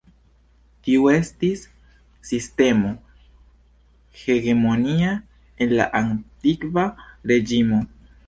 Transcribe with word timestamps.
Tiu 0.85 1.03
estis 1.15 1.65
sistemo 2.29 2.93
hegemonia 4.23 5.11
en 5.65 5.77
la 5.81 5.87
Antikva 6.03 6.87
Reĝimo. 7.33 7.85